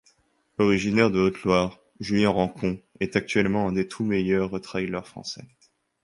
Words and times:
Originaire 0.57 1.11
de 1.11 1.19
Haute-Loire, 1.19 1.79
Julien 1.99 2.31
Rancon 2.31 2.81
est 2.99 3.15
actuellement 3.15 3.67
un 3.67 3.71
des 3.73 3.87
tous 3.87 4.03
meilleurs 4.03 4.59
traileurs 4.59 5.07
français. 5.07 5.45